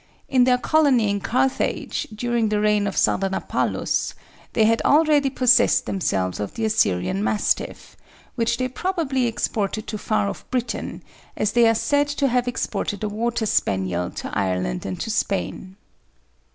In 0.27 0.45
their 0.45 0.57
colony 0.57 1.11
in 1.11 1.19
Carthage, 1.19 2.07
during 2.15 2.49
the 2.49 2.59
reign 2.59 2.87
of 2.87 2.97
Sardanapalus, 2.97 4.15
they 4.53 4.63
had 4.65 4.81
already 4.81 5.29
possessed 5.29 5.85
themselves 5.85 6.39
of 6.39 6.55
the 6.55 6.65
Assyrian 6.65 7.23
Mastiff, 7.23 7.95
which 8.33 8.57
they 8.57 8.67
probably 8.67 9.27
exported 9.27 9.85
to 9.85 9.99
far 9.99 10.27
off 10.27 10.43
Britain, 10.49 11.03
as 11.37 11.51
they 11.51 11.67
are 11.67 11.75
said 11.75 12.07
to 12.07 12.27
have 12.29 12.47
exported 12.47 13.01
the 13.01 13.09
Water 13.09 13.45
Spaniel 13.45 14.09
to 14.09 14.35
Ireland 14.35 14.87
and 14.87 14.99
to 15.01 15.11
Spain. 15.11 15.75